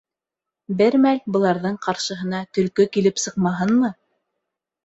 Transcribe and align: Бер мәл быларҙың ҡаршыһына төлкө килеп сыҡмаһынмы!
Бер 0.79 0.97
мәл 1.03 1.19
быларҙың 1.35 1.77
ҡаршыһына 1.87 2.41
төлкө 2.59 2.89
килеп 2.97 3.25
сыҡмаһынмы! 3.27 3.93